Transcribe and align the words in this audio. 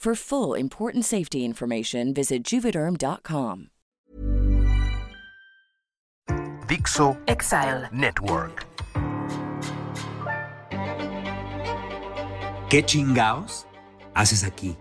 For 0.00 0.14
full 0.14 0.54
important 0.54 1.04
safety 1.04 1.44
information, 1.44 2.14
visit 2.14 2.42
juvederm.com. 2.42 3.66
Dixo 6.66 7.18
Exile. 7.26 7.86
Network. 7.92 8.66
¿Qué 12.70 12.82
chingaos 12.82 13.66
haces 14.14 14.42
aquí? 14.42 14.74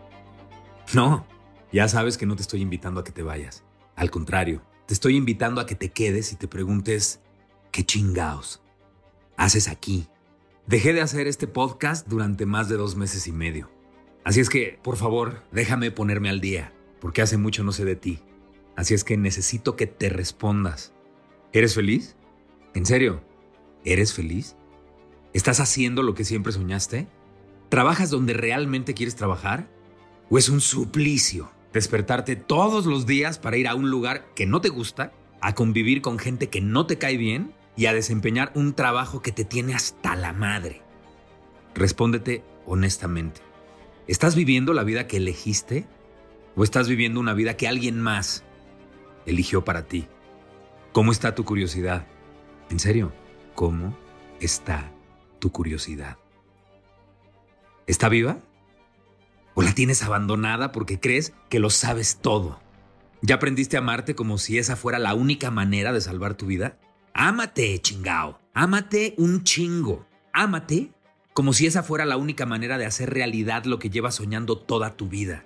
No, 0.93 1.25
ya 1.73 1.89
sabes 1.89 2.17
que 2.17 2.25
no 2.25 2.37
te 2.37 2.43
estoy 2.43 2.61
invitando 2.61 3.01
a 3.01 3.03
que 3.03 3.11
te 3.11 3.21
vayas. 3.21 3.65
Al 3.97 4.11
contrario, 4.11 4.61
te 4.85 4.93
estoy 4.93 5.17
invitando 5.17 5.59
a 5.59 5.65
que 5.65 5.75
te 5.75 5.89
quedes 5.89 6.31
y 6.31 6.37
te 6.37 6.47
preguntes, 6.47 7.19
¿qué 7.73 7.83
chingaos 7.83 8.61
haces 9.35 9.67
aquí? 9.67 10.07
Dejé 10.65 10.93
de 10.93 11.01
hacer 11.01 11.27
este 11.27 11.47
podcast 11.47 12.07
durante 12.07 12.45
más 12.45 12.69
de 12.69 12.77
dos 12.77 12.95
meses 12.95 13.27
y 13.27 13.33
medio. 13.33 13.78
Así 14.23 14.39
es 14.39 14.49
que, 14.49 14.79
por 14.83 14.97
favor, 14.97 15.43
déjame 15.51 15.91
ponerme 15.91 16.29
al 16.29 16.41
día, 16.41 16.73
porque 16.99 17.21
hace 17.21 17.37
mucho 17.37 17.63
no 17.63 17.71
sé 17.71 17.85
de 17.85 17.95
ti. 17.95 18.19
Así 18.75 18.93
es 18.93 19.03
que 19.03 19.17
necesito 19.17 19.75
que 19.75 19.87
te 19.87 20.09
respondas. 20.09 20.93
¿Eres 21.51 21.75
feliz? 21.75 22.15
¿En 22.73 22.85
serio? 22.85 23.21
¿Eres 23.83 24.13
feliz? 24.13 24.55
¿Estás 25.33 25.59
haciendo 25.59 26.03
lo 26.03 26.13
que 26.13 26.25
siempre 26.25 26.53
soñaste? 26.53 27.07
¿Trabajas 27.69 28.09
donde 28.09 28.33
realmente 28.33 28.93
quieres 28.93 29.15
trabajar? 29.15 29.67
¿O 30.29 30.37
es 30.37 30.49
un 30.49 30.61
suplicio 30.61 31.51
despertarte 31.73 32.35
todos 32.35 32.85
los 32.85 33.05
días 33.05 33.37
para 33.37 33.57
ir 33.57 33.67
a 33.67 33.75
un 33.75 33.89
lugar 33.89 34.25
que 34.35 34.45
no 34.45 34.61
te 34.61 34.69
gusta, 34.69 35.11
a 35.41 35.55
convivir 35.55 36.01
con 36.01 36.19
gente 36.19 36.49
que 36.49 36.61
no 36.61 36.85
te 36.85 36.97
cae 36.97 37.17
bien 37.17 37.53
y 37.75 37.85
a 37.85 37.93
desempeñar 37.93 38.51
un 38.55 38.73
trabajo 38.73 39.21
que 39.21 39.31
te 39.31 39.45
tiene 39.45 39.75
hasta 39.75 40.15
la 40.15 40.33
madre? 40.33 40.81
Respóndete 41.75 42.43
honestamente. 42.65 43.48
¿Estás 44.09 44.35
viviendo 44.35 44.73
la 44.73 44.83
vida 44.83 45.05
que 45.05 45.17
elegiste 45.17 45.85
o 46.55 46.63
estás 46.63 46.89
viviendo 46.89 47.19
una 47.19 47.35
vida 47.35 47.55
que 47.57 47.67
alguien 47.67 48.01
más 48.01 48.43
eligió 49.27 49.63
para 49.63 49.85
ti? 49.87 50.07
¿Cómo 50.93 51.11
está 51.11 51.35
tu 51.35 51.45
curiosidad? 51.45 52.07
En 52.71 52.79
serio, 52.79 53.13
¿cómo 53.53 53.95
está 54.39 54.91
tu 55.37 55.51
curiosidad? 55.51 56.17
¿Está 57.85 58.09
viva? 58.09 58.39
¿O 59.53 59.61
la 59.61 59.75
tienes 59.75 60.01
abandonada 60.01 60.71
porque 60.71 60.99
crees 60.99 61.35
que 61.47 61.59
lo 61.59 61.69
sabes 61.69 62.17
todo? 62.19 62.59
¿Ya 63.21 63.35
aprendiste 63.35 63.77
a 63.77 63.81
amarte 63.81 64.15
como 64.15 64.39
si 64.39 64.57
esa 64.57 64.75
fuera 64.75 64.97
la 64.97 65.13
única 65.13 65.51
manera 65.51 65.93
de 65.93 66.01
salvar 66.01 66.33
tu 66.33 66.47
vida? 66.47 66.79
Ámate, 67.13 67.77
chingao. 67.77 68.39
Ámate 68.55 69.13
un 69.19 69.43
chingo. 69.43 70.07
Ámate 70.33 70.89
como 71.39 71.53
si 71.53 71.65
esa 71.65 71.83
fuera 71.83 72.03
la 72.03 72.17
única 72.17 72.45
manera 72.45 72.77
de 72.77 72.85
hacer 72.85 73.11
realidad 73.11 73.63
lo 73.63 73.79
que 73.79 73.89
llevas 73.89 74.15
soñando 74.15 74.57
toda 74.57 74.97
tu 74.97 75.07
vida. 75.07 75.45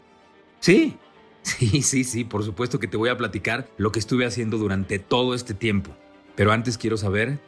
Sí, 0.59 0.97
sí, 1.43 1.83
sí, 1.83 2.03
sí, 2.03 2.23
por 2.23 2.43
supuesto 2.43 2.79
que 2.79 2.87
te 2.87 2.97
voy 2.97 3.09
a 3.09 3.17
platicar 3.19 3.69
lo 3.77 3.91
que 3.91 3.99
estuve 3.99 4.25
haciendo 4.25 4.57
durante 4.57 4.97
todo 4.97 5.35
este 5.35 5.53
tiempo. 5.53 5.95
Pero 6.35 6.51
antes 6.51 6.79
quiero 6.79 6.97
saber 6.97 7.39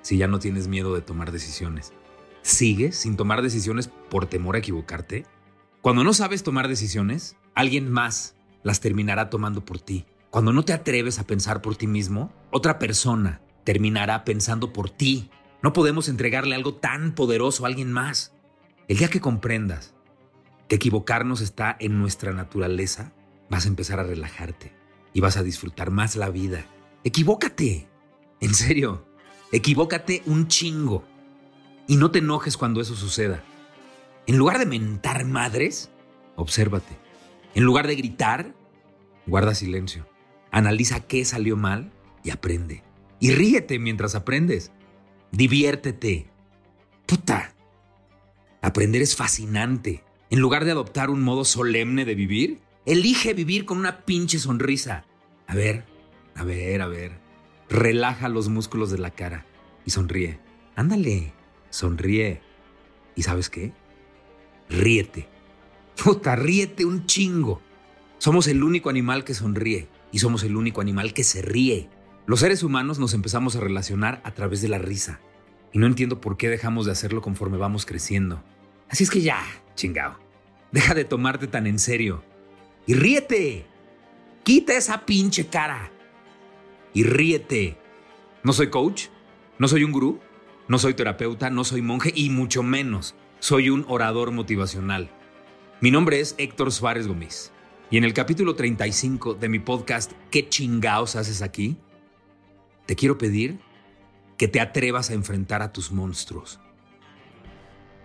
si 0.00 0.16
ya 0.16 0.26
no 0.26 0.40
tienes 0.40 0.66
miedo 0.66 0.92
de 0.96 1.00
tomar 1.00 1.30
decisiones. 1.30 1.92
¿Sigues 2.42 2.96
sin 2.96 3.16
tomar 3.16 3.40
decisiones 3.40 3.86
por 3.86 4.26
temor 4.26 4.56
a 4.56 4.58
equivocarte? 4.58 5.24
Cuando 5.80 6.02
no 6.02 6.12
sabes 6.12 6.42
tomar 6.42 6.66
decisiones, 6.66 7.36
alguien 7.54 7.88
más 7.88 8.34
las 8.64 8.80
terminará 8.80 9.30
tomando 9.30 9.64
por 9.64 9.78
ti. 9.78 10.06
Cuando 10.30 10.52
no 10.52 10.64
te 10.64 10.72
atreves 10.72 11.20
a 11.20 11.26
pensar 11.28 11.62
por 11.62 11.76
ti 11.76 11.86
mismo, 11.86 12.32
otra 12.50 12.80
persona 12.80 13.42
terminará 13.62 14.24
pensando 14.24 14.72
por 14.72 14.90
ti 14.90 15.30
no 15.62 15.72
podemos 15.72 16.08
entregarle 16.08 16.54
algo 16.56 16.74
tan 16.74 17.14
poderoso 17.14 17.64
a 17.64 17.68
alguien 17.68 17.92
más. 17.92 18.34
El 18.88 18.98
día 18.98 19.08
que 19.08 19.20
comprendas 19.20 19.94
que 20.68 20.76
equivocarnos 20.76 21.40
está 21.40 21.76
en 21.78 21.98
nuestra 21.98 22.32
naturaleza, 22.32 23.12
vas 23.48 23.66
a 23.66 23.68
empezar 23.68 24.00
a 24.00 24.04
relajarte 24.04 24.72
y 25.12 25.20
vas 25.20 25.36
a 25.36 25.42
disfrutar 25.42 25.90
más 25.90 26.16
la 26.16 26.30
vida. 26.30 26.66
Equivócate. 27.04 27.88
En 28.40 28.54
serio, 28.54 29.06
equivócate 29.52 30.22
un 30.26 30.48
chingo. 30.48 31.04
Y 31.86 31.96
no 31.96 32.10
te 32.10 32.18
enojes 32.18 32.56
cuando 32.56 32.80
eso 32.80 32.96
suceda. 32.96 33.44
En 34.26 34.36
lugar 34.36 34.58
de 34.58 34.66
mentar 34.66 35.24
madres, 35.24 35.90
obsérvate. 36.36 36.96
En 37.54 37.64
lugar 37.64 37.86
de 37.86 37.96
gritar, 37.96 38.54
guarda 39.26 39.54
silencio. 39.54 40.08
Analiza 40.50 41.00
qué 41.00 41.24
salió 41.24 41.56
mal 41.56 41.92
y 42.24 42.30
aprende. 42.30 42.82
Y 43.20 43.32
ríete 43.32 43.78
mientras 43.78 44.14
aprendes. 44.14 44.72
Diviértete. 45.32 46.26
Puta. 47.06 47.54
Aprender 48.60 49.00
es 49.00 49.16
fascinante. 49.16 50.04
En 50.28 50.40
lugar 50.40 50.66
de 50.66 50.72
adoptar 50.72 51.08
un 51.08 51.22
modo 51.22 51.46
solemne 51.46 52.04
de 52.04 52.14
vivir, 52.14 52.60
elige 52.84 53.32
vivir 53.32 53.64
con 53.64 53.78
una 53.78 54.04
pinche 54.04 54.38
sonrisa. 54.38 55.06
A 55.46 55.54
ver, 55.54 55.86
a 56.34 56.44
ver, 56.44 56.82
a 56.82 56.86
ver. 56.86 57.18
Relaja 57.70 58.28
los 58.28 58.50
músculos 58.50 58.90
de 58.90 58.98
la 58.98 59.10
cara 59.10 59.46
y 59.86 59.90
sonríe. 59.90 60.38
Ándale, 60.76 61.32
sonríe. 61.70 62.42
¿Y 63.16 63.22
sabes 63.22 63.48
qué? 63.48 63.72
Ríete. 64.68 65.28
Puta, 66.02 66.36
ríete 66.36 66.84
un 66.84 67.06
chingo. 67.06 67.62
Somos 68.18 68.48
el 68.48 68.62
único 68.62 68.90
animal 68.90 69.24
que 69.24 69.32
sonríe 69.32 69.88
y 70.12 70.18
somos 70.18 70.44
el 70.44 70.56
único 70.56 70.82
animal 70.82 71.14
que 71.14 71.24
se 71.24 71.40
ríe. 71.40 71.88
Los 72.24 72.38
seres 72.38 72.62
humanos 72.62 73.00
nos 73.00 73.14
empezamos 73.14 73.56
a 73.56 73.60
relacionar 73.60 74.20
a 74.24 74.32
través 74.32 74.62
de 74.62 74.68
la 74.68 74.78
risa. 74.78 75.20
Y 75.72 75.78
no 75.78 75.86
entiendo 75.86 76.20
por 76.20 76.36
qué 76.36 76.48
dejamos 76.48 76.86
de 76.86 76.92
hacerlo 76.92 77.20
conforme 77.20 77.56
vamos 77.56 77.84
creciendo. 77.84 78.44
Así 78.88 79.02
es 79.02 79.10
que 79.10 79.22
ya, 79.22 79.42
chingao. 79.74 80.18
Deja 80.70 80.94
de 80.94 81.04
tomarte 81.04 81.48
tan 81.48 81.66
en 81.66 81.80
serio. 81.80 82.22
Y 82.86 82.94
ríete. 82.94 83.66
Quita 84.44 84.76
esa 84.76 85.04
pinche 85.04 85.46
cara. 85.48 85.90
Y 86.94 87.02
ríete. 87.02 87.76
No 88.44 88.52
soy 88.52 88.70
coach, 88.70 89.06
no 89.58 89.66
soy 89.66 89.82
un 89.82 89.92
gurú, 89.92 90.20
no 90.68 90.78
soy 90.78 90.94
terapeuta, 90.94 91.50
no 91.50 91.64
soy 91.64 91.82
monje 91.82 92.12
y 92.14 92.30
mucho 92.30 92.62
menos 92.62 93.16
soy 93.40 93.70
un 93.70 93.84
orador 93.88 94.30
motivacional. 94.30 95.10
Mi 95.80 95.90
nombre 95.90 96.20
es 96.20 96.36
Héctor 96.38 96.70
Suárez 96.70 97.08
Gómez. 97.08 97.50
Y 97.90 97.96
en 97.98 98.04
el 98.04 98.14
capítulo 98.14 98.54
35 98.54 99.34
de 99.34 99.48
mi 99.48 99.58
podcast 99.58 100.12
¿Qué 100.30 100.48
chingaos 100.48 101.16
haces 101.16 101.42
aquí? 101.42 101.76
Te 102.86 102.96
quiero 102.96 103.18
pedir 103.18 103.60
que 104.36 104.48
te 104.48 104.60
atrevas 104.60 105.10
a 105.10 105.14
enfrentar 105.14 105.62
a 105.62 105.72
tus 105.72 105.92
monstruos. 105.92 106.60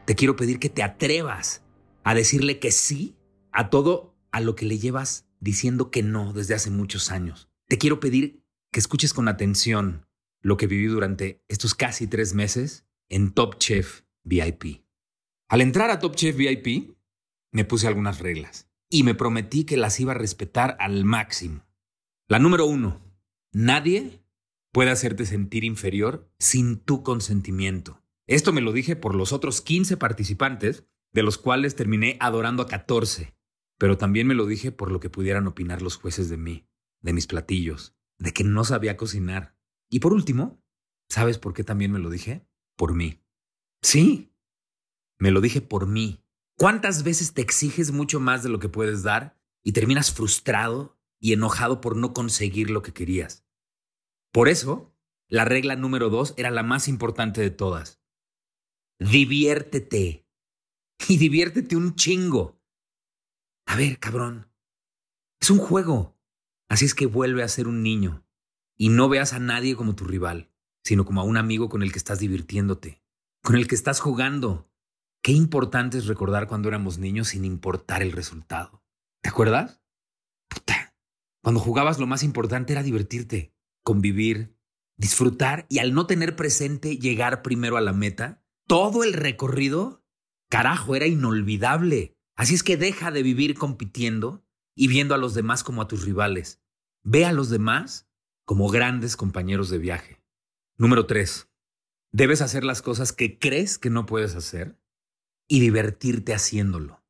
Te 0.06 0.16
quiero 0.16 0.36
pedir 0.36 0.60
que 0.60 0.70
te 0.70 0.84
atrevas 0.84 1.64
a 2.04 2.14
decirle 2.14 2.60
que 2.60 2.72
sí 2.72 3.18
a 3.52 3.70
todo 3.70 4.16
a 4.32 4.40
lo 4.40 4.56
que 4.56 4.66
le 4.66 4.78
llevas 4.78 5.28
diciendo 5.40 5.92
que 5.92 6.04
no 6.04 6.34
desde 6.34 6.54
hace 6.54 6.70
muchos 6.70 7.12
años. 7.12 7.50
Te 7.68 7.78
quiero 7.78 8.00
pedir 8.00 8.44
que 8.72 8.80
escuches 8.80 9.14
con 9.14 9.28
atención 9.28 10.08
lo 10.42 10.58
que 10.58 10.68
viví 10.68 10.86
durante 10.86 11.44
estos 11.48 11.74
casi 11.76 12.08
tres 12.08 12.34
meses 12.34 12.86
en 13.10 13.34
Top 13.34 13.58
Chef 13.58 14.04
VIP. 14.24 14.86
Al 15.50 15.62
entrar 15.62 15.90
a 15.90 16.00
Top 16.00 16.16
Chef 16.16 16.36
VIP, 16.36 16.96
me 17.52 17.66
puse 17.66 17.88
algunas 17.88 18.20
reglas 18.20 18.70
y 18.90 19.04
me 19.04 19.16
prometí 19.16 19.66
que 19.66 19.78
las 19.78 20.00
iba 20.00 20.12
a 20.12 20.18
respetar 20.18 20.78
al 20.80 21.04
máximo. 21.04 21.66
La 22.28 22.40
número 22.40 22.66
uno, 22.66 23.02
nadie 23.52 24.24
puede 24.72 24.92
hacerte 24.92 25.26
sentir 25.26 25.64
inferior 25.64 26.32
sin 26.40 26.80
tu 26.80 27.04
consentimiento. 27.04 28.04
Esto 28.28 28.52
me 28.52 28.62
lo 28.62 28.74
dije 28.74 28.96
por 28.96 29.16
los 29.16 29.32
otros 29.32 29.62
15 29.62 29.98
participantes, 29.98 30.86
de 31.14 31.24
los 31.24 31.38
cuales 31.38 31.76
terminé 31.76 32.18
adorando 32.20 32.62
a 32.64 32.68
14. 32.68 33.36
Pero 33.78 33.98
también 33.98 34.28
me 34.28 34.36
lo 34.36 34.46
dije 34.46 34.72
por 34.72 34.92
lo 34.92 35.00
que 35.00 35.10
pudieran 35.10 35.48
opinar 35.48 35.82
los 35.82 35.96
jueces 35.96 36.30
de 36.30 36.38
mí, 36.38 36.68
de 37.02 37.14
mis 37.14 37.28
platillos, 37.28 37.96
de 38.18 38.34
que 38.34 38.44
no 38.44 38.64
sabía 38.64 38.98
cocinar. 38.98 39.56
Y 39.90 40.00
por 40.00 40.14
último, 40.14 40.62
¿sabes 41.10 41.38
por 41.38 41.54
qué 41.54 41.64
también 41.64 41.92
me 41.92 42.00
lo 42.00 42.10
dije? 42.10 42.48
Por 42.76 42.94
mí. 42.94 43.24
Sí, 43.82 44.34
me 45.18 45.32
lo 45.32 45.42
dije 45.42 45.62
por 45.62 45.88
mí. 45.88 46.24
¿Cuántas 46.58 47.04
veces 47.04 47.34
te 47.34 47.42
exiges 47.42 47.92
mucho 47.92 48.20
más 48.20 48.44
de 48.44 48.50
lo 48.50 48.60
que 48.60 48.70
puedes 48.70 49.04
dar 49.04 49.40
y 49.64 49.72
terminas 49.72 50.12
frustrado 50.12 50.98
y 51.20 51.34
enojado 51.34 51.82
por 51.82 51.96
no 51.96 52.14
conseguir 52.14 52.70
lo 52.72 52.82
que 52.82 52.94
querías? 52.94 53.47
Por 54.32 54.50
eso, 54.50 54.94
la 55.28 55.46
regla 55.46 55.76
número 55.76 56.10
dos 56.10 56.34
era 56.38 56.52
la 56.52 56.64
más 56.64 56.88
importante 56.88 57.42
de 57.42 57.52
todas. 57.52 58.02
Diviértete. 59.00 60.28
Y 61.08 61.18
diviértete 61.18 61.76
un 61.76 61.96
chingo. 61.96 62.60
A 63.66 63.76
ver, 63.76 64.00
cabrón. 64.00 64.52
Es 65.40 65.50
un 65.50 65.60
juego. 65.60 66.18
Así 66.70 66.86
es 66.86 66.96
que 66.96 67.06
vuelve 67.06 67.44
a 67.44 67.48
ser 67.48 67.68
un 67.68 67.84
niño. 67.84 68.26
Y 68.78 68.90
no 68.90 69.10
veas 69.10 69.34
a 69.34 69.40
nadie 69.40 69.76
como 69.76 69.96
tu 69.96 70.06
rival, 70.06 70.52
sino 70.84 71.06
como 71.06 71.22
a 71.22 71.24
un 71.24 71.38
amigo 71.38 71.70
con 71.70 71.84
el 71.84 71.92
que 71.92 71.98
estás 71.98 72.20
divirtiéndote, 72.20 73.04
con 73.44 73.56
el 73.56 73.68
que 73.68 73.76
estás 73.76 74.00
jugando. 74.00 74.72
Qué 75.24 75.32
importante 75.32 75.98
es 75.98 76.06
recordar 76.06 76.48
cuando 76.48 76.70
éramos 76.70 77.00
niños 77.00 77.30
sin 77.30 77.44
importar 77.44 78.02
el 78.02 78.12
resultado. 78.12 78.84
¿Te 79.22 79.30
acuerdas? 79.30 79.82
Puta. 80.48 80.96
Cuando 81.42 81.60
jugabas 81.60 82.00
lo 82.00 82.08
más 82.08 82.24
importante 82.24 82.74
era 82.74 82.84
divertirte, 82.84 83.57
convivir, 83.88 84.54
disfrutar 84.98 85.66
y 85.70 85.80
al 85.80 85.94
no 85.94 86.08
tener 86.08 86.36
presente 86.36 86.98
llegar 86.98 87.42
primero 87.42 87.78
a 87.78 87.82
la 87.82 87.94
meta, 87.94 88.44
todo 88.68 89.06
el 89.06 89.14
recorrido, 89.14 90.04
carajo, 90.50 90.98
era 90.98 91.08
inolvidable. 91.08 92.18
Así 92.36 92.54
es 92.54 92.64
que 92.64 92.76
deja 92.76 93.12
de 93.12 93.24
vivir 93.24 93.56
compitiendo 93.56 94.46
y 94.76 94.90
viendo 94.90 95.16
a 95.16 95.18
los 95.18 95.36
demás 95.36 95.64
como 95.64 95.82
a 95.82 95.88
tus 95.88 96.04
rivales. 96.04 96.62
Ve 97.04 97.24
a 97.24 97.32
los 97.32 97.50
demás 97.50 98.10
como 98.44 98.68
grandes 98.68 99.16
compañeros 99.16 99.70
de 99.70 99.78
viaje. 99.78 100.22
Número 100.76 101.06
3. 101.06 101.50
Debes 102.12 102.42
hacer 102.42 102.66
las 102.66 102.82
cosas 102.82 103.14
que 103.14 103.40
crees 103.40 103.78
que 103.78 103.90
no 103.90 104.06
puedes 104.06 104.36
hacer 104.36 104.78
y 105.48 105.62
divertirte 105.62 106.34
haciéndolo. 106.34 107.06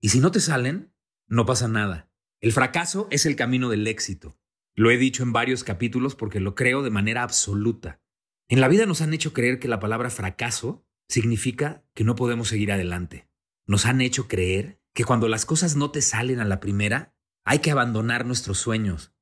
Y 0.00 0.08
si 0.08 0.20
no 0.20 0.30
te 0.30 0.40
salen, 0.40 0.94
no 1.26 1.44
pasa 1.44 1.68
nada. 1.68 2.10
El 2.40 2.52
fracaso 2.52 3.06
es 3.10 3.26
el 3.26 3.36
camino 3.36 3.68
del 3.68 3.86
éxito. 3.86 4.38
Lo 4.74 4.90
he 4.90 4.96
dicho 4.96 5.22
en 5.22 5.32
varios 5.32 5.64
capítulos 5.64 6.14
porque 6.14 6.40
lo 6.40 6.54
creo 6.54 6.82
de 6.82 6.90
manera 6.90 7.22
absoluta. 7.22 8.00
En 8.48 8.60
la 8.60 8.68
vida 8.68 8.86
nos 8.86 9.00
han 9.00 9.12
hecho 9.12 9.32
creer 9.32 9.58
que 9.58 9.68
la 9.68 9.80
palabra 9.80 10.10
fracaso 10.10 10.86
significa 11.08 11.84
que 11.94 12.04
no 12.04 12.14
podemos 12.14 12.48
seguir 12.48 12.72
adelante. 12.72 13.28
Nos 13.66 13.86
han 13.86 14.00
hecho 14.00 14.28
creer 14.28 14.80
que 14.94 15.04
cuando 15.04 15.28
las 15.28 15.46
cosas 15.46 15.76
no 15.76 15.90
te 15.90 16.02
salen 16.02 16.40
a 16.40 16.44
la 16.44 16.60
primera, 16.60 17.14
hay 17.44 17.58
que 17.58 17.70
abandonar 17.70 18.24
nuestros 18.26 18.58
sueños. 18.58 19.14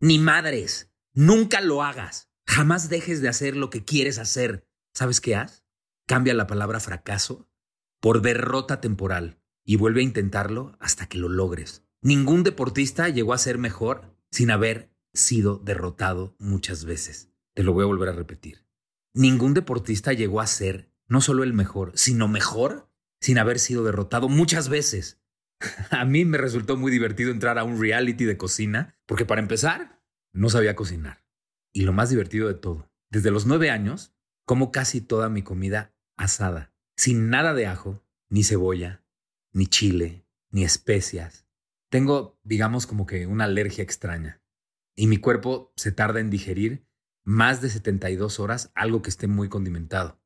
Ni 0.00 0.18
madres, 0.18 0.92
nunca 1.12 1.60
lo 1.60 1.82
hagas. 1.82 2.30
Jamás 2.46 2.88
dejes 2.88 3.20
de 3.20 3.28
hacer 3.28 3.56
lo 3.56 3.70
que 3.70 3.84
quieres 3.84 4.18
hacer. 4.18 4.68
¿Sabes 4.94 5.20
qué 5.20 5.36
haz? 5.36 5.64
Cambia 6.06 6.34
la 6.34 6.46
palabra 6.46 6.80
fracaso 6.80 7.48
por 8.00 8.22
derrota 8.22 8.80
temporal 8.80 9.40
y 9.64 9.76
vuelve 9.76 10.00
a 10.00 10.04
intentarlo 10.04 10.76
hasta 10.78 11.08
que 11.08 11.18
lo 11.18 11.28
logres. 11.28 11.84
Ningún 12.02 12.44
deportista 12.44 13.08
llegó 13.08 13.32
a 13.32 13.38
ser 13.38 13.58
mejor 13.58 14.15
sin 14.36 14.50
haber 14.50 14.92
sido 15.14 15.56
derrotado 15.56 16.36
muchas 16.38 16.84
veces. 16.84 17.32
Te 17.54 17.62
lo 17.62 17.72
voy 17.72 17.84
a 17.84 17.86
volver 17.86 18.10
a 18.10 18.12
repetir. 18.12 18.66
Ningún 19.14 19.54
deportista 19.54 20.12
llegó 20.12 20.42
a 20.42 20.46
ser 20.46 20.92
no 21.08 21.22
solo 21.22 21.42
el 21.42 21.54
mejor, 21.54 21.92
sino 21.94 22.28
mejor 22.28 22.92
sin 23.18 23.38
haber 23.38 23.58
sido 23.58 23.82
derrotado 23.82 24.28
muchas 24.28 24.68
veces. 24.68 25.22
A 25.90 26.04
mí 26.04 26.26
me 26.26 26.36
resultó 26.36 26.76
muy 26.76 26.92
divertido 26.92 27.30
entrar 27.30 27.58
a 27.58 27.64
un 27.64 27.80
reality 27.80 28.26
de 28.26 28.36
cocina, 28.36 28.94
porque 29.06 29.24
para 29.24 29.40
empezar, 29.40 30.02
no 30.34 30.50
sabía 30.50 30.76
cocinar. 30.76 31.24
Y 31.72 31.84
lo 31.84 31.94
más 31.94 32.10
divertido 32.10 32.46
de 32.46 32.54
todo, 32.54 32.92
desde 33.10 33.30
los 33.30 33.46
nueve 33.46 33.70
años, 33.70 34.14
como 34.44 34.70
casi 34.70 35.00
toda 35.00 35.30
mi 35.30 35.40
comida 35.40 35.96
asada, 36.18 36.74
sin 36.94 37.30
nada 37.30 37.54
de 37.54 37.68
ajo, 37.68 38.04
ni 38.28 38.44
cebolla, 38.44 39.02
ni 39.54 39.66
chile, 39.66 40.26
ni 40.50 40.62
especias, 40.62 41.45
tengo, 41.90 42.38
digamos, 42.42 42.86
como 42.86 43.06
que 43.06 43.26
una 43.26 43.44
alergia 43.44 43.82
extraña. 43.82 44.42
Y 44.96 45.06
mi 45.06 45.18
cuerpo 45.18 45.72
se 45.76 45.92
tarda 45.92 46.20
en 46.20 46.30
digerir 46.30 46.86
más 47.24 47.60
de 47.60 47.70
72 47.70 48.40
horas 48.40 48.70
algo 48.74 49.02
que 49.02 49.10
esté 49.10 49.26
muy 49.26 49.48
condimentado. 49.48 50.20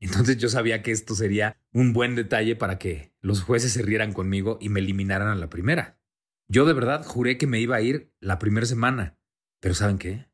Entonces 0.00 0.36
yo 0.36 0.48
sabía 0.48 0.82
que 0.82 0.90
esto 0.90 1.14
sería 1.14 1.60
un 1.72 1.92
buen 1.92 2.16
detalle 2.16 2.56
para 2.56 2.78
que 2.78 3.14
los 3.20 3.42
jueces 3.42 3.72
se 3.72 3.82
rieran 3.82 4.12
conmigo 4.12 4.58
y 4.60 4.68
me 4.68 4.80
eliminaran 4.80 5.28
a 5.28 5.36
la 5.36 5.48
primera. 5.48 6.00
Yo 6.48 6.66
de 6.66 6.72
verdad 6.72 7.04
juré 7.04 7.38
que 7.38 7.46
me 7.46 7.60
iba 7.60 7.76
a 7.76 7.80
ir 7.80 8.12
la 8.18 8.38
primera 8.38 8.66
semana. 8.66 9.16
Pero 9.60 9.74
¿saben 9.74 9.98
qué? 9.98 10.28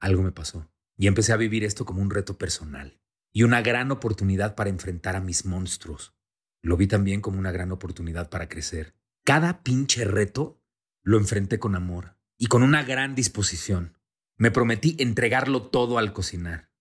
Algo 0.00 0.22
me 0.22 0.32
pasó. 0.32 0.68
Y 0.96 1.06
empecé 1.06 1.32
a 1.32 1.36
vivir 1.36 1.64
esto 1.64 1.84
como 1.84 2.02
un 2.02 2.10
reto 2.10 2.36
personal 2.36 3.00
y 3.32 3.44
una 3.44 3.62
gran 3.62 3.90
oportunidad 3.92 4.56
para 4.56 4.70
enfrentar 4.70 5.14
a 5.14 5.20
mis 5.20 5.46
monstruos. 5.46 6.14
Lo 6.60 6.76
vi 6.76 6.88
también 6.88 7.20
como 7.20 7.38
una 7.38 7.52
gran 7.52 7.72
oportunidad 7.72 8.28
para 8.28 8.48
crecer 8.48 8.94
cada 9.24 9.62
pinche 9.62 10.04
reto 10.04 10.60
lo 11.02 11.18
enfrenté 11.18 11.58
con 11.58 11.76
amor 11.76 12.18
y 12.36 12.46
con 12.46 12.62
una 12.62 12.82
gran 12.82 13.14
disposición. 13.14 13.98
Me 14.36 14.50
prometí 14.50 14.96
entregarlo 14.98 15.68
todo 15.68 15.98
al 15.98 16.12
cocinar. 16.12 16.72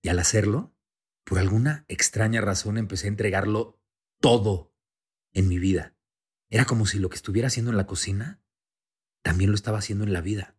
Y 0.00 0.08
al 0.08 0.18
hacerlo, 0.18 0.76
por 1.24 1.38
alguna 1.38 1.84
extraña 1.88 2.40
razón 2.40 2.78
empecé 2.78 3.06
a 3.06 3.08
entregarlo 3.08 3.80
todo 4.20 4.72
en 5.32 5.48
mi 5.48 5.58
vida. 5.58 5.96
Era 6.50 6.66
como 6.66 6.86
si 6.86 6.98
lo 6.98 7.08
que 7.08 7.16
estuviera 7.16 7.48
haciendo 7.48 7.70
en 7.70 7.76
la 7.76 7.86
cocina 7.86 8.42
también 9.22 9.50
lo 9.50 9.56
estaba 9.56 9.78
haciendo 9.78 10.04
en 10.04 10.12
la 10.12 10.20
vida. 10.20 10.56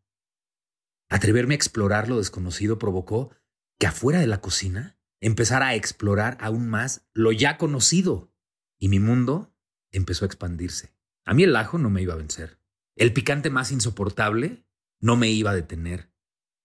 Atreverme 1.10 1.54
a 1.54 1.58
explorar 1.58 2.10
lo 2.10 2.18
desconocido 2.18 2.80
provocó 2.80 3.36
que 3.80 3.88
afuera 3.88 4.20
de 4.20 4.28
la 4.28 4.42
cocina 4.42 4.98
empezara 5.22 5.68
a 5.68 5.76
explorar 5.76 6.38
aún 6.42 6.70
más 6.70 7.08
lo 7.14 7.32
ya 7.32 7.58
conocido 7.58 8.34
y 8.78 8.90
mi 8.90 9.00
mundo 9.00 9.54
empezó 9.92 10.26
a 10.26 10.28
expandirse. 10.28 10.94
A 11.26 11.34
mí 11.34 11.44
el 11.44 11.56
ajo 11.56 11.78
no 11.78 11.90
me 11.90 12.02
iba 12.02 12.14
a 12.14 12.18
vencer. 12.18 12.60
El 12.96 13.14
picante 13.14 13.50
más 13.50 13.72
insoportable 13.72 14.66
no 15.00 15.16
me 15.16 15.30
iba 15.30 15.52
a 15.52 15.56
detener. 15.56 16.12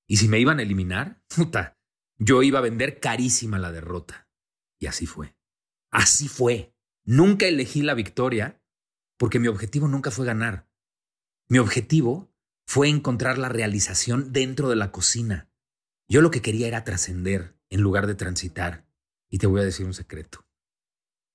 Y 0.06 0.16
si 0.16 0.28
me 0.28 0.40
iban 0.40 0.58
a 0.58 0.62
eliminar, 0.62 1.22
puta, 1.28 1.78
yo 2.16 2.42
iba 2.42 2.58
a 2.58 2.62
vender 2.62 3.00
carísima 3.00 3.58
la 3.58 3.72
derrota. 3.72 4.28
Y 4.78 4.86
así 4.86 5.06
fue. 5.06 5.36
Así 5.90 6.28
fue. 6.28 6.74
Nunca 7.04 7.46
elegí 7.46 7.82
la 7.82 7.94
victoria 7.94 8.62
porque 9.16 9.38
mi 9.38 9.48
objetivo 9.48 9.88
nunca 9.88 10.10
fue 10.10 10.26
ganar. 10.26 10.68
Mi 11.48 11.58
objetivo 11.58 12.32
fue 12.66 12.88
encontrar 12.88 13.38
la 13.38 13.48
realización 13.48 14.32
dentro 14.32 14.68
de 14.68 14.76
la 14.76 14.92
cocina. 14.92 15.50
Yo 16.08 16.20
lo 16.20 16.30
que 16.30 16.42
quería 16.42 16.68
era 16.68 16.84
trascender 16.84 17.58
en 17.70 17.80
lugar 17.80 18.06
de 18.06 18.14
transitar. 18.14 18.86
Y 19.30 19.38
te 19.38 19.46
voy 19.46 19.60
a 19.60 19.64
decir 19.64 19.86
un 19.86 19.94
secreto. 19.94 20.46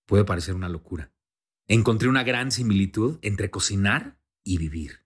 Puede 0.05 0.25
parecer 0.25 0.55
una 0.55 0.69
locura 0.69 1.13
encontré 1.67 2.09
una 2.09 2.23
gran 2.23 2.51
similitud 2.51 3.19
entre 3.21 3.49
cocinar 3.49 4.17
y 4.43 4.57
vivir. 4.57 5.05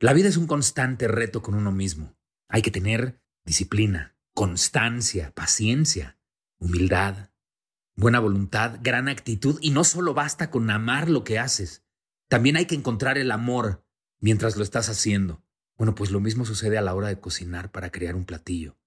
La 0.00 0.12
vida 0.12 0.28
es 0.28 0.36
un 0.36 0.46
constante 0.46 1.08
reto 1.08 1.42
con 1.42 1.54
uno 1.54 1.72
mismo. 1.72 2.16
Hay 2.48 2.62
que 2.62 2.70
tener 2.70 3.20
disciplina, 3.44 4.16
constancia, 4.34 5.32
paciencia, 5.34 6.18
humildad, 6.58 7.30
buena 7.96 8.20
voluntad, 8.20 8.78
gran 8.80 9.08
actitud 9.08 9.58
y 9.60 9.70
no 9.70 9.82
solo 9.82 10.14
basta 10.14 10.50
con 10.50 10.70
amar 10.70 11.10
lo 11.10 11.24
que 11.24 11.38
haces, 11.38 11.84
también 12.28 12.56
hay 12.56 12.66
que 12.66 12.74
encontrar 12.74 13.18
el 13.18 13.30
amor 13.30 13.84
mientras 14.20 14.56
lo 14.56 14.62
estás 14.62 14.88
haciendo. 14.88 15.42
Bueno, 15.76 15.94
pues 15.94 16.10
lo 16.10 16.20
mismo 16.20 16.44
sucede 16.44 16.76
a 16.76 16.82
la 16.82 16.94
hora 16.94 17.08
de 17.08 17.20
cocinar 17.20 17.72
para 17.72 17.90
crear 17.90 18.14
un 18.14 18.24
platillo. 18.24 18.78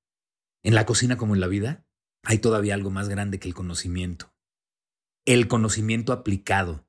En 0.63 0.75
la 0.75 0.85
cocina 0.85 1.17
como 1.17 1.33
en 1.33 1.41
la 1.41 1.47
vida, 1.47 1.85
hay 2.23 2.37
todavía 2.37 2.75
algo 2.75 2.91
más 2.91 3.09
grande 3.09 3.39
que 3.39 3.47
el 3.47 3.53
conocimiento. 3.53 4.33
El 5.25 5.47
conocimiento 5.47 6.13
aplicado, 6.13 6.87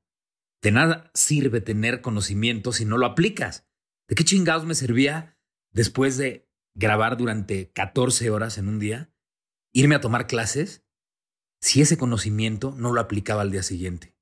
de 0.62 0.70
nada 0.70 1.10
sirve 1.12 1.60
tener 1.60 2.00
conocimiento 2.00 2.72
si 2.72 2.84
no 2.84 2.96
lo 2.96 3.06
aplicas. 3.06 3.66
¿De 4.08 4.14
qué 4.14 4.24
chingados 4.24 4.64
me 4.64 4.74
servía 4.74 5.36
después 5.72 6.16
de 6.16 6.48
grabar 6.74 7.16
durante 7.16 7.70
14 7.72 8.30
horas 8.30 8.58
en 8.58 8.68
un 8.68 8.78
día, 8.78 9.12
irme 9.72 9.96
a 9.96 10.00
tomar 10.00 10.26
clases, 10.26 10.84
si 11.60 11.82
ese 11.82 11.98
conocimiento 11.98 12.74
no 12.76 12.92
lo 12.92 13.00
aplicaba 13.00 13.42
al 13.42 13.50
día 13.50 13.62
siguiente? 13.62 14.16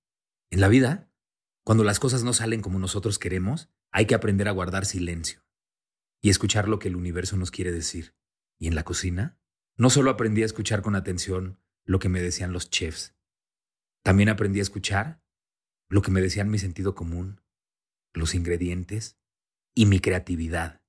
En 0.50 0.61
la 0.61 0.68
vida, 0.68 1.12
cuando 1.62 1.85
las 1.85 2.00
cosas 2.00 2.25
no 2.25 2.32
salen 2.32 2.62
como 2.62 2.78
nosotros 2.78 3.18
queremos, 3.18 3.70
hay 3.92 4.06
que 4.06 4.14
aprender 4.14 4.49
a 4.49 4.52
guardar 4.52 4.87
silencio 4.87 5.44
y 6.23 6.30
escuchar 6.30 6.68
lo 6.68 6.78
que 6.78 6.88
el 6.88 6.97
universo 6.97 7.37
nos 7.37 7.50
quiere 7.50 7.70
decir. 7.70 8.16
Y 8.59 8.66
en 8.66 8.75
la 8.75 8.85
cocina, 8.85 9.38
no 9.76 9.90
solo 9.90 10.11
aprendí 10.11 10.42
a 10.42 10.47
escuchar 10.47 10.82
con 10.82 10.97
atención 10.97 11.61
lo 11.85 11.99
que 11.99 12.09
me 12.09 12.23
decían 12.23 12.52
los 12.52 12.70
chefs, 12.70 13.14
también 14.02 14.28
aprendí 14.28 14.61
a 14.61 14.62
escuchar 14.62 15.23
lo 15.90 16.00
que 16.00 16.11
me 16.11 16.23
decían 16.23 16.49
mi 16.49 16.59
sentido 16.59 16.94
común, 16.94 17.42
los 18.14 18.35
ingredientes 18.35 19.18
y 19.75 19.85
mi 19.85 20.00
creatividad. 20.00 20.80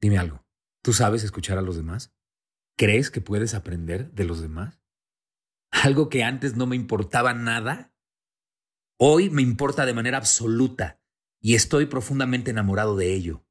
Dime 0.00 0.18
algo, 0.18 0.44
¿tú 0.82 0.92
sabes 0.92 1.22
escuchar 1.22 1.58
a 1.58 1.62
los 1.62 1.76
demás? 1.76 2.12
¿Crees 2.76 3.12
que 3.12 3.20
puedes 3.20 3.54
aprender 3.54 4.10
de 4.10 4.24
los 4.24 4.40
demás? 4.40 4.84
algo 5.82 6.08
que 6.08 6.22
antes 6.22 6.56
no 6.56 6.66
me 6.66 6.76
importaba 6.76 7.34
nada, 7.34 7.94
hoy 8.98 9.28
me 9.30 9.42
importa 9.42 9.84
de 9.84 9.94
manera 9.94 10.18
absoluta 10.18 11.02
y 11.40 11.56
estoy 11.56 11.86
profundamente 11.86 12.52
enamorado 12.52 12.96
de 12.96 13.12
ello. 13.12 13.44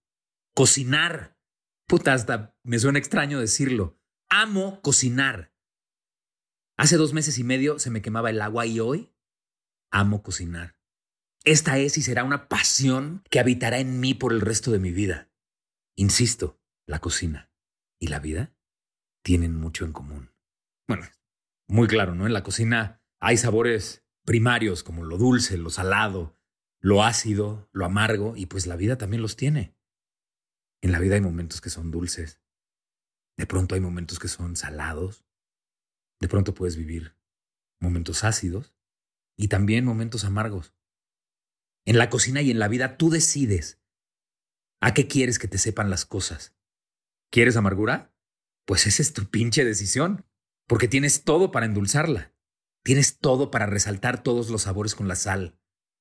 Cocinar. 0.55 1.37
Puta, 1.85 2.13
hasta 2.13 2.57
me 2.63 2.79
suena 2.79 2.97
extraño 2.97 3.39
decirlo. 3.39 3.99
Amo 4.29 4.81
cocinar. 4.81 5.53
Hace 6.77 6.97
dos 6.97 7.13
meses 7.13 7.37
y 7.37 7.43
medio 7.43 7.77
se 7.77 7.91
me 7.91 8.01
quemaba 8.01 8.29
el 8.29 8.41
agua 8.41 8.65
y 8.65 8.79
hoy 8.79 9.12
amo 9.93 10.23
cocinar. 10.23 10.75
Esta 11.45 11.77
es 11.77 11.97
y 11.97 12.01
será 12.01 12.23
una 12.23 12.49
pasión 12.49 13.23
que 13.29 13.39
habitará 13.39 13.79
en 13.79 13.99
mí 13.99 14.13
por 14.13 14.33
el 14.33 14.41
resto 14.41 14.71
de 14.71 14.79
mi 14.79 14.91
vida. 14.91 15.29
Insisto, 15.95 16.59
la 16.87 16.99
cocina 16.99 17.51
y 17.99 18.07
la 18.07 18.19
vida 18.19 18.53
tienen 19.23 19.55
mucho 19.55 19.85
en 19.85 19.93
común. 19.93 20.31
Bueno, 20.87 21.05
muy 21.67 21.87
claro, 21.87 22.15
¿no? 22.15 22.25
En 22.25 22.33
la 22.33 22.43
cocina 22.43 23.01
hay 23.21 23.37
sabores 23.37 24.03
primarios 24.25 24.83
como 24.83 25.05
lo 25.05 25.17
dulce, 25.17 25.57
lo 25.57 25.69
salado, 25.69 26.37
lo 26.81 27.03
ácido, 27.03 27.69
lo 27.71 27.85
amargo, 27.85 28.35
y 28.35 28.47
pues 28.47 28.67
la 28.67 28.75
vida 28.75 28.97
también 28.97 29.21
los 29.21 29.35
tiene. 29.35 29.77
En 30.81 30.91
la 30.91 30.99
vida 30.99 31.15
hay 31.15 31.21
momentos 31.21 31.61
que 31.61 31.69
son 31.69 31.91
dulces, 31.91 32.41
de 33.37 33.45
pronto 33.45 33.75
hay 33.75 33.81
momentos 33.81 34.19
que 34.19 34.27
son 34.27 34.55
salados, 34.55 35.25
de 36.19 36.27
pronto 36.27 36.53
puedes 36.53 36.75
vivir 36.75 37.15
momentos 37.79 38.23
ácidos 38.23 38.73
y 39.35 39.47
también 39.47 39.85
momentos 39.85 40.23
amargos. 40.25 40.73
En 41.85 41.97
la 41.97 42.09
cocina 42.09 42.41
y 42.41 42.51
en 42.51 42.59
la 42.59 42.67
vida 42.67 42.97
tú 42.97 43.09
decides 43.09 43.81
a 44.79 44.93
qué 44.93 45.07
quieres 45.07 45.39
que 45.39 45.47
te 45.47 45.57
sepan 45.57 45.89
las 45.89 46.05
cosas. 46.05 46.55
¿Quieres 47.29 47.57
amargura? 47.57 48.13
Pues 48.65 48.87
esa 48.87 49.01
es 49.01 49.13
tu 49.13 49.25
pinche 49.29 49.65
decisión 49.65 50.25
porque 50.67 50.87
tienes 50.87 51.23
todo 51.23 51.51
para 51.51 51.65
endulzarla. 51.65 52.33
Tienes 52.83 53.17
todo 53.17 53.49
para 53.49 53.65
resaltar 53.65 54.23
todos 54.23 54.49
los 54.49 54.63
sabores 54.63 54.95
con 54.95 55.07
la 55.07 55.15
sal. 55.15 55.57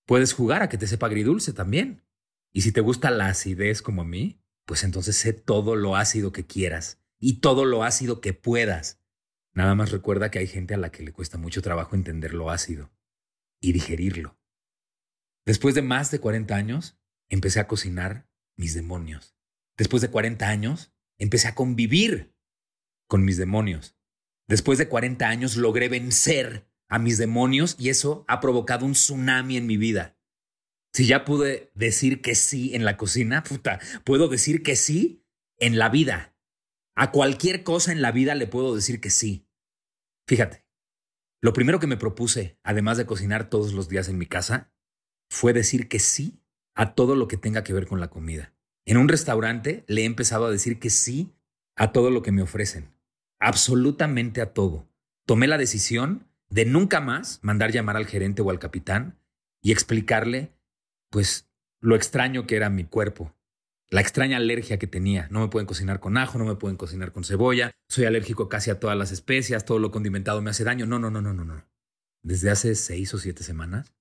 Puedes 0.07 0.33
jugar 0.33 0.63
a 0.63 0.69
que 0.69 0.79
te 0.79 0.87
sepa 0.87 1.07
agridulce 1.07 1.53
también. 1.53 2.05
Y 2.53 2.63
si 2.63 2.73
te 2.73 2.81
gusta 2.81 3.11
la 3.11 3.29
acidez 3.29 3.83
como 3.83 4.03
a 4.03 4.05
mí, 4.05 4.41
pues 4.67 4.85
entonces 4.85 5.17
sé 5.17 5.33
todo 5.33 5.75
lo 5.75 5.97
ácido 5.97 6.33
que 6.33 6.47
quieras 6.47 7.01
y 7.19 7.41
todo 7.41 7.65
lo 7.65 7.83
ácido 7.85 8.21
que 8.21 8.35
puedas. 8.35 9.01
Nada 9.55 9.75
más 9.75 9.91
recuerda 9.91 10.31
que 10.31 10.39
hay 10.39 10.47
gente 10.47 10.75
a 10.75 10.79
la 10.79 10.91
que 10.91 11.03
le 11.03 11.13
cuesta 11.13 11.39
mucho 11.39 11.63
trabajo 11.63 11.95
entender 11.95 12.35
lo 12.35 12.51
ácido 12.51 12.91
y 13.63 13.73
digerirlo. 13.73 14.39
Después 15.47 15.75
de 15.75 15.81
más 15.81 16.11
de 16.11 16.19
40 16.19 16.55
años, 16.55 16.99
empecé 17.31 17.61
a 17.61 17.67
cocinar 17.67 18.29
mis 18.57 18.75
demonios. 18.75 19.35
Después 19.79 20.03
de 20.03 20.11
40 20.11 20.47
años, 20.47 20.93
empecé 21.19 21.49
a 21.49 21.55
convivir 21.55 22.35
con 23.09 23.25
mis 23.25 23.39
demonios. 23.39 23.97
Después 24.49 24.79
de 24.79 24.89
40 24.89 25.27
años 25.27 25.57
logré 25.57 25.89
vencer 25.89 26.69
a 26.89 26.99
mis 26.99 27.17
demonios 27.17 27.77
y 27.79 27.89
eso 27.89 28.25
ha 28.29 28.41
provocado 28.41 28.85
un 28.85 28.93
tsunami 28.93 29.57
en 29.57 29.67
mi 29.67 29.79
vida. 29.79 30.19
Si 30.93 31.07
ya 31.07 31.25
pude 31.25 31.71
decir 31.75 32.21
que 32.21 32.35
sí 32.35 32.75
en 32.75 32.85
la 32.85 32.99
cocina, 32.99 33.43
puta, 33.43 33.81
puedo 34.05 34.29
decir 34.29 34.63
que 34.63 34.77
sí 34.77 35.25
en 35.59 35.79
la 35.79 35.89
vida. 35.89 36.37
A 36.95 37.11
cualquier 37.11 37.63
cosa 37.63 37.93
en 37.93 38.03
la 38.03 38.13
vida 38.13 38.35
le 38.35 38.47
puedo 38.47 38.75
decir 38.75 39.01
que 39.01 39.09
sí. 39.09 39.49
Fíjate, 40.27 40.62
lo 41.43 41.53
primero 41.53 41.79
que 41.79 41.87
me 41.87 41.99
propuse, 41.99 42.59
además 42.63 42.97
de 42.97 43.05
cocinar 43.05 43.51
todos 43.51 43.75
los 43.75 43.91
días 43.91 44.09
en 44.09 44.17
mi 44.17 44.25
casa, 44.25 44.73
fue 45.29 45.53
decir 45.53 45.89
que 45.89 45.99
sí 45.99 46.41
a 46.75 46.95
todo 46.95 47.17
lo 47.17 47.29
que 47.29 47.37
tenga 47.37 47.63
que 47.63 47.75
ver 47.75 47.87
con 47.87 48.01
la 48.01 48.09
comida. 48.09 48.55
En 48.87 48.97
un 48.97 49.09
restaurante 49.09 49.85
le 49.87 50.03
he 50.03 50.05
empezado 50.07 50.47
a 50.47 50.51
decir 50.51 50.79
que 50.79 50.89
sí 50.89 51.35
a 51.77 51.93
todo 51.93 52.11
lo 52.11 52.23
que 52.23 52.33
me 52.33 52.43
ofrecen 52.43 52.93
absolutamente 53.43 54.41
a 54.41 54.55
todo. 54.55 54.89
Tomé 55.27 55.49
la 55.49 55.59
decisión 55.59 56.29
de 56.49 56.65
nunca 56.65 57.01
más 57.01 57.41
mandar 57.43 57.73
llamar 57.73 57.97
al 57.97 58.07
gerente 58.07 58.41
o 58.41 58.51
al 58.51 58.61
capitán 58.61 59.19
y 59.61 59.73
explicarle, 59.73 60.53
pues, 61.11 61.51
lo 61.81 61.97
extraño 61.97 62.47
que 62.47 62.55
era 62.55 62.71
mi 62.71 62.85
cuerpo, 62.85 63.35
la 63.93 64.01
extraña 64.01 64.39
alergia 64.39 64.79
que 64.79 64.87
tenía. 64.87 65.29
No 65.31 65.41
me 65.41 65.49
pueden 65.49 65.67
cocinar 65.67 66.01
con 66.01 66.17
ajo, 66.17 66.39
no 66.39 66.47
me 66.47 66.57
pueden 66.57 66.79
cocinar 66.79 67.13
con 67.13 67.25
cebolla, 67.25 67.73
soy 67.91 68.07
alérgico 68.07 68.49
casi 68.49 68.71
a 68.71 68.81
todas 68.81 68.97
las 68.97 69.13
especias, 69.13 69.67
todo 69.67 69.79
lo 69.79 69.91
condimentado 69.91 70.41
me 70.41 70.49
hace 70.49 70.65
daño. 70.65 70.87
No, 70.87 70.99
no, 70.99 71.11
no, 71.11 71.21
no, 71.21 71.35
no, 71.35 71.45
no. 71.45 71.63
Desde 72.23 72.51
hace 72.51 72.75
seis 72.75 73.13
o 73.13 73.19
siete 73.19 73.45
semanas, 73.45 73.93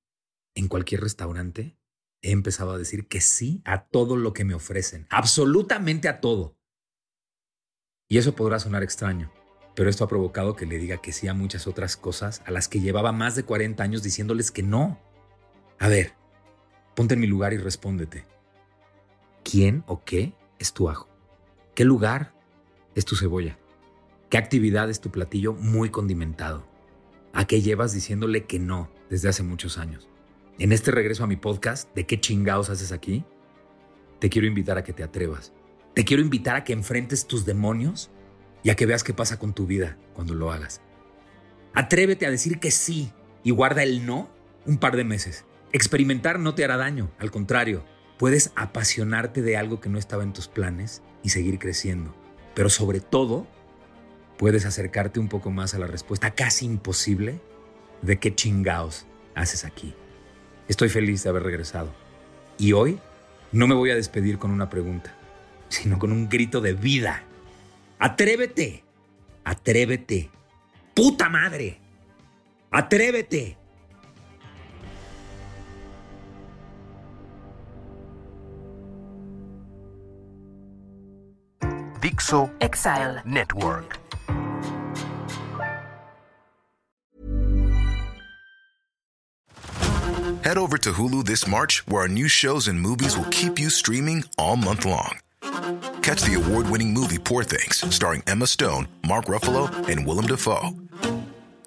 en 0.56 0.70
cualquier 0.70 1.02
restaurante, 1.02 1.78
he 2.22 2.32
empezado 2.32 2.72
a 2.72 2.78
decir 2.78 3.10
que 3.10 3.20
sí 3.20 3.62
a 3.66 3.84
todo 3.84 4.16
lo 4.16 4.32
que 4.32 4.46
me 4.46 4.54
ofrecen, 4.54 5.08
absolutamente 5.10 6.08
a 6.08 6.22
todo. 6.22 6.58
Y 8.08 8.18
eso 8.18 8.34
podrá 8.34 8.60
sonar 8.60 8.84
extraño, 8.84 9.30
pero 9.76 9.90
esto 9.90 10.06
ha 10.06 10.10
provocado 10.10 10.56
que 10.56 10.66
le 10.66 10.78
diga 10.78 11.02
que 11.02 11.12
sí 11.12 11.28
a 11.28 11.34
muchas 11.34 11.68
otras 11.68 11.98
cosas 11.98 12.42
a 12.46 12.52
las 12.52 12.70
que 12.70 12.80
llevaba 12.80 13.12
más 13.12 13.36
de 13.36 13.44
40 13.44 13.84
años 13.84 14.04
diciéndoles 14.04 14.52
que 14.52 14.64
no. 14.64 15.02
A 15.80 15.90
ver, 15.90 16.14
ponte 16.96 17.16
en 17.16 17.20
mi 17.20 17.28
lugar 17.28 17.52
y 17.52 17.58
respóndete. 17.58 18.32
¿Quién 19.44 19.84
o 19.88 20.04
qué 20.04 20.34
es 20.60 20.74
tu 20.74 20.90
ajo? 20.90 21.10
¿Qué 21.76 21.86
lugar 21.86 22.34
es 22.96 23.06
tu 23.06 23.16
cebolla? 23.16 23.58
¿Qué 24.30 24.38
actividad 24.38 24.90
es 24.90 25.02
tu 25.02 25.12
platillo 25.12 25.54
muy 25.54 25.90
condimentado? 25.90 26.68
¿A 27.34 27.46
qué 27.46 27.62
llevas 27.62 27.94
diciéndole 27.94 28.46
que 28.46 28.60
no 28.60 28.90
desde 29.10 29.30
hace 29.30 29.44
muchos 29.44 29.78
años? 29.78 30.10
En 30.60 30.72
este 30.72 30.92
regreso 30.92 31.24
a 31.24 31.28
mi 31.28 31.38
podcast, 31.38 31.94
¿de 31.96 32.06
qué 32.06 32.20
chingados 32.20 32.70
haces 32.70 32.92
aquí? 32.92 33.24
Te 34.20 34.30
quiero 34.30 34.48
invitar 34.48 34.78
a 34.78 34.84
que 34.84 34.94
te 34.94 35.04
atrevas 35.04 35.54
te 35.94 36.06
quiero 36.06 36.24
invitar 36.24 36.56
a 36.56 36.64
que 36.64 36.74
enfrentes 36.74 37.28
tus 37.28 37.46
demonios 37.46 38.10
y 38.64 38.70
a 38.70 38.76
que 38.76 38.86
veas 38.86 39.04
qué 39.04 39.14
pasa 39.14 39.40
con 39.40 39.54
tu 39.54 39.66
vida 39.66 39.98
cuando 40.14 40.34
lo 40.34 40.52
hagas. 40.52 40.82
Atrévete 41.74 42.26
a 42.26 42.32
decir 42.32 42.60
que 42.60 42.72
sí 42.72 43.12
y 43.44 43.52
guarda 43.52 43.84
el 43.84 44.06
no 44.06 44.30
un 44.66 44.78
par 44.78 44.96
de 44.96 45.04
meses. 45.04 45.46
Experimentar 45.74 46.40
no 46.40 46.56
te 46.56 46.64
hará 46.64 46.78
daño, 46.78 47.12
al 47.18 47.32
contrario, 47.32 47.84
puedes 48.22 48.52
apasionarte 48.56 49.42
de 49.42 49.58
algo 49.58 49.82
que 49.82 49.90
no 49.90 49.98
estaba 49.98 50.22
en 50.22 50.32
tus 50.32 50.48
planes 50.48 51.02
y 51.24 51.30
seguir 51.30 51.58
creciendo. 51.58 52.16
Pero 52.54 52.70
sobre 52.70 53.00
todo, 53.00 53.48
puedes 54.38 54.68
acercarte 54.68 55.20
un 55.20 55.28
poco 55.28 55.50
más 55.50 55.74
a 55.74 55.80
la 55.80 55.88
respuesta 55.88 56.30
casi 56.30 56.68
imposible 56.68 57.42
de 58.04 58.20
qué 58.20 58.36
chingaos 58.36 59.08
haces 59.34 59.66
aquí. 59.66 59.96
Estoy 60.68 60.90
feliz 60.90 61.24
de 61.24 61.32
haber 61.32 61.42
regresado. 61.42 61.92
Y 62.60 62.74
hoy 62.74 63.00
no 63.52 63.66
me 63.66 63.74
voy 63.74 63.90
a 63.90 63.96
despedir 63.96 64.38
con 64.38 64.52
una 64.52 64.70
pregunta 64.70 65.18
sino 65.72 65.98
con 65.98 66.12
un 66.12 66.30
grito 66.30 66.62
de 66.62 66.74
vida. 66.74 67.24
Atrévete, 67.98 68.84
atrévete, 69.44 70.30
puta 70.94 71.28
madre, 71.28 71.80
atrévete. 72.70 73.58
Dixo 82.22 82.52
Exile. 82.62 83.22
Network. 83.26 83.98
Head 90.44 90.58
over 90.58 90.78
to 90.78 90.92
Hulu 90.92 91.26
this 91.26 91.48
March, 91.48 91.88
where 91.88 92.02
our 92.02 92.08
new 92.08 92.28
shows 92.28 92.68
and 92.68 92.80
movies 92.80 93.18
will 93.18 93.30
keep 93.32 93.60
you 93.60 93.70
streaming 93.70 94.24
all 94.38 94.56
month 94.56 94.86
long. 94.86 95.18
Catch 96.02 96.22
the 96.22 96.36
award 96.44 96.70
winning 96.70 96.94
movie 96.94 97.18
Poor 97.18 97.44
Things, 97.44 97.84
starring 97.94 98.24
Emma 98.28 98.46
Stone, 98.48 98.88
Mark 99.08 99.26
Ruffalo, 99.26 99.66
and 99.88 100.06
Willem 100.06 100.28
Dafoe. 100.28 100.76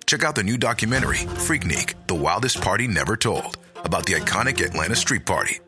Check 0.06 0.22
out 0.22 0.36
the 0.36 0.42
new 0.44 0.56
documentary, 0.56 1.26
Freaknik 1.46 1.94
The 2.06 2.14
Wildest 2.14 2.60
Party 2.60 2.86
Never 2.86 3.16
Told, 3.16 3.56
about 3.84 4.06
the 4.06 4.14
iconic 4.14 4.64
Atlanta 4.64 4.94
Street 4.96 5.26
Party. 5.26 5.58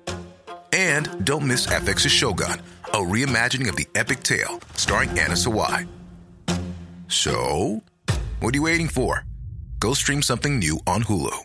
And 0.73 1.25
don't 1.25 1.47
miss 1.47 1.67
FX's 1.67 2.13
Shogun, 2.13 2.61
a 2.97 2.99
reimagining 2.99 3.69
of 3.69 3.77
the 3.77 3.87
epic 3.95 4.23
tale, 4.23 4.59
starring 4.75 5.11
Anna 5.11 5.35
Sawai. 5.35 5.87
So, 7.09 7.83
what 8.41 8.55
are 8.55 8.57
you 8.57 8.63
waiting 8.63 8.89
for? 8.89 9.27
Go 9.81 9.93
stream 9.93 10.23
something 10.23 10.59
new 10.59 10.81
on 10.87 11.03
Hulu. 11.03 11.43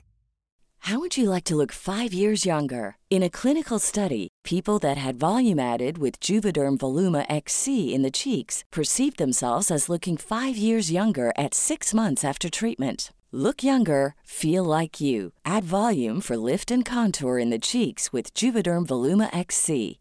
How 0.85 0.99
would 0.99 1.17
you 1.17 1.29
like 1.29 1.43
to 1.43 1.57
look 1.57 1.73
five 1.73 2.13
years 2.13 2.45
younger? 2.45 2.95
In 3.09 3.21
a 3.21 3.29
clinical 3.29 3.79
study, 3.79 4.29
people 4.45 4.79
that 4.79 4.97
had 4.97 5.19
volume 5.19 5.59
added 5.59 5.97
with 5.97 6.21
Juvederm 6.21 6.77
Voluma 6.77 7.25
XC 7.27 7.93
in 7.93 8.01
the 8.01 8.17
cheeks 8.23 8.63
perceived 8.71 9.17
themselves 9.17 9.69
as 9.69 9.89
looking 9.89 10.15
five 10.15 10.55
years 10.55 10.89
younger 10.89 11.33
at 11.37 11.53
six 11.53 11.93
months 11.93 12.23
after 12.23 12.49
treatment. 12.49 13.11
Look 13.33 13.61
younger, 13.61 14.15
feel 14.23 14.63
like 14.63 15.01
you. 15.01 15.33
Add 15.45 15.65
volume 15.65 16.21
for 16.21 16.37
lift 16.37 16.71
and 16.71 16.83
contour 16.85 17.37
in 17.37 17.49
the 17.49 17.59
cheeks 17.59 18.11
with 18.11 18.33
Juvederm 18.33 18.87
Voluma 18.87 19.29
XC. 19.37 20.00